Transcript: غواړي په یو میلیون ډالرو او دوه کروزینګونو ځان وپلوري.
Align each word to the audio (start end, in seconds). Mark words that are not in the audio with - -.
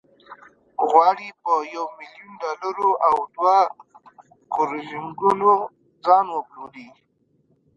غواړي 0.89 1.27
په 1.43 1.51
یو 1.75 1.85
میلیون 1.97 2.33
ډالرو 2.41 2.89
او 3.07 3.15
دوه 3.35 3.57
کروزینګونو 4.53 5.51
ځان 6.05 6.25
وپلوري. 6.31 6.87